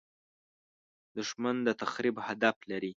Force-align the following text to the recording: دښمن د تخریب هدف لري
دښمن 1.17 1.55
د 1.67 1.69
تخریب 1.81 2.15
هدف 2.27 2.55
لري 2.71 2.89